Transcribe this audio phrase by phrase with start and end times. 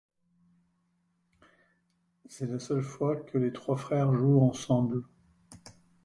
[2.27, 5.03] C'est la seule fois que les trois frères jouent ensemble.